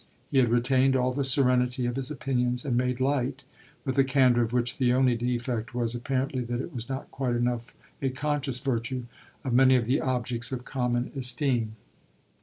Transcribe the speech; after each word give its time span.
He 0.31 0.39
had 0.39 0.49
retained 0.49 0.95
all 0.95 1.11
the 1.11 1.23
serenity 1.23 1.85
of 1.85 1.95
his 1.95 2.09
opinions 2.09 2.65
and 2.65 2.75
made 2.75 2.99
light, 2.99 3.43
with 3.85 3.99
a 3.99 4.03
candour 4.03 4.43
of 4.43 4.51
which 4.51 4.79
the 4.79 4.91
only 4.91 5.15
defect 5.15 5.75
was 5.75 5.93
apparently 5.93 6.43
that 6.45 6.59
it 6.59 6.73
was 6.73 6.89
not 6.89 7.11
quite 7.11 7.35
enough 7.35 7.71
a 8.01 8.09
conscious 8.09 8.57
virtue, 8.59 9.03
of 9.43 9.53
many 9.53 9.75
of 9.75 9.85
the 9.85 10.01
objects 10.01 10.51
of 10.51 10.65
common 10.65 11.11
esteem. 11.15 11.75